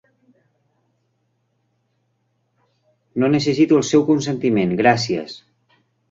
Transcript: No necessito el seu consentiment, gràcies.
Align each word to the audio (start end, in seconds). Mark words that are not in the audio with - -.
No 3.23 3.29
necessito 3.33 3.77
el 3.81 3.85
seu 3.91 4.05
consentiment, 4.07 4.73
gràcies. 4.81 5.37